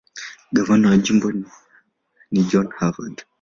[0.55, 1.27] Gavana wa jimbo
[2.31, 3.17] ni John Harvard.